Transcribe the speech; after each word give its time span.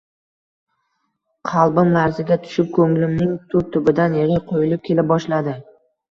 Qalbim 1.49 1.91
larzaga 1.97 2.37
tushib, 2.45 2.71
koʻnglimning 2.77 3.35
tub-tubidan 3.51 4.15
yigʻi 4.21 4.39
quyulib 4.53 4.83
kela 4.89 5.05
boshladi. 5.13 5.55